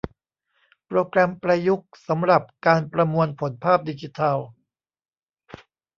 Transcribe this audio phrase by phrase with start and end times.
[0.87, 4.37] โปรแกรมประยุกต์สำหรับการประมวลผลภาพดิจิทัล